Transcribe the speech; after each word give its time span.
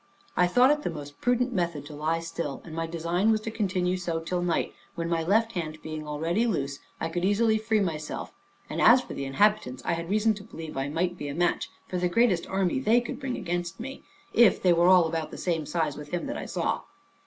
I 0.35 0.47
thought 0.47 0.71
it 0.71 0.81
the 0.81 0.89
most 0.89 1.21
prudent 1.21 1.53
method 1.53 1.85
to 1.85 1.95
lie 1.95 2.21
still, 2.21 2.63
and 2.65 2.73
my 2.73 2.87
design 2.87 3.29
was 3.29 3.39
to 3.41 3.51
continue 3.51 3.97
so 3.97 4.19
till 4.19 4.41
night, 4.41 4.73
when 4.95 5.07
my 5.07 5.21
left 5.21 5.51
hand 5.51 5.77
being 5.83 6.07
already 6.07 6.47
loose, 6.47 6.79
I 6.99 7.07
could 7.07 7.23
easily 7.23 7.59
free 7.59 7.81
myself; 7.81 8.33
and 8.67 8.81
as 8.81 9.01
for 9.01 9.13
the 9.13 9.25
inhabitants, 9.25 9.83
I 9.85 9.91
had 9.93 10.09
reason 10.09 10.33
to 10.33 10.43
believe 10.43 10.75
I 10.75 10.89
might 10.89 11.19
be 11.19 11.27
a 11.27 11.35
match 11.35 11.69
for 11.87 11.99
the 11.99 12.09
greatest 12.09 12.47
army 12.47 12.79
they 12.79 12.99
could 12.99 13.19
bring 13.19 13.37
against 13.37 13.79
me, 13.79 14.01
if 14.33 14.59
they 14.59 14.73
were 14.73 14.87
all 14.87 15.05
of 15.05 15.29
the 15.29 15.37
same 15.37 15.67
size 15.67 15.95
with 15.95 16.09
him 16.09 16.25
that 16.25 16.35
I 16.35 16.47
saw. 16.47 16.81